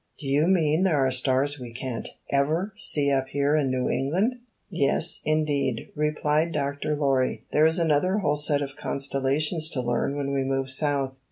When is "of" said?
8.63-8.75